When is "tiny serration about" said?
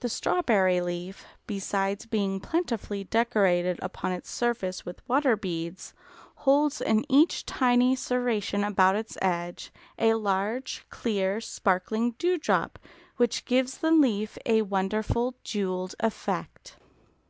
7.46-8.94